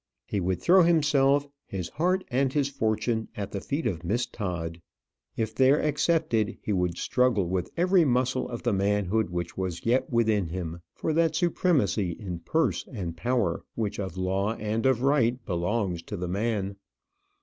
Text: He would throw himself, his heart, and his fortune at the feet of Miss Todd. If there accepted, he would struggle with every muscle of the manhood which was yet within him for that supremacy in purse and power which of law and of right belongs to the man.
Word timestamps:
He 0.25 0.39
would 0.39 0.59
throw 0.59 0.81
himself, 0.81 1.47
his 1.67 1.89
heart, 1.89 2.23
and 2.31 2.51
his 2.51 2.69
fortune 2.69 3.27
at 3.37 3.51
the 3.51 3.61
feet 3.61 3.85
of 3.85 4.03
Miss 4.03 4.25
Todd. 4.25 4.81
If 5.37 5.53
there 5.53 5.79
accepted, 5.79 6.57
he 6.59 6.73
would 6.73 6.97
struggle 6.97 7.47
with 7.47 7.69
every 7.77 8.03
muscle 8.03 8.49
of 8.49 8.63
the 8.63 8.73
manhood 8.73 9.29
which 9.29 9.59
was 9.59 9.85
yet 9.85 10.09
within 10.09 10.47
him 10.47 10.81
for 10.95 11.13
that 11.13 11.35
supremacy 11.35 12.13
in 12.13 12.39
purse 12.39 12.83
and 12.91 13.15
power 13.15 13.63
which 13.75 13.99
of 13.99 14.17
law 14.17 14.55
and 14.55 14.87
of 14.87 15.03
right 15.03 15.37
belongs 15.45 16.01
to 16.01 16.17
the 16.17 16.27
man. 16.27 16.77